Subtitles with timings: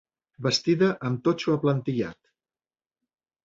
[0.45, 2.21] Bastida amb totxo aplantillat.